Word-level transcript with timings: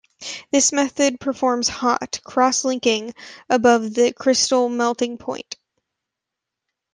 This 0.51 0.71
method 0.71 1.19
performs 1.19 1.67
"hot" 1.69 2.21
cross-linking, 2.23 3.13
above 3.51 3.93
the 3.93 4.11
crystal 4.13 4.67
melting 4.67 5.19
point. 5.19 5.57